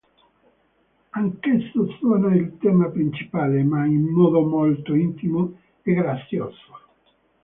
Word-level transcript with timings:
Anch'esso 1.11 1.87
suona 1.99 2.33
il 2.33 2.57
tema 2.57 2.89
principale, 2.89 3.61
ma 3.63 3.85
in 3.85 4.01
modo 4.09 4.41
molto 4.43 4.95
intimo 4.95 5.59
e 5.83 5.93
grazioso. 5.93 6.79